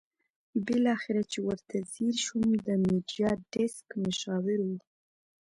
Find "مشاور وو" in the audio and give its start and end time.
4.03-4.77